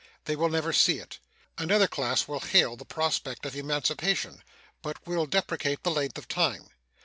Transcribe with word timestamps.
They 0.25 0.35
will 0.35 0.49
never 0.49 0.73
see 0.73 0.97
it. 0.97 1.19
Another 1.59 1.87
class 1.87 2.27
will 2.27 2.39
hail 2.39 2.75
the 2.75 2.85
prospect 2.85 3.45
of 3.45 3.55
emancipation, 3.55 4.41
but 4.81 4.97
will 5.05 5.27
deprecate 5.27 5.83
the 5.83 5.91
length 5.91 6.17
of 6.17 6.27
time. 6.27 6.69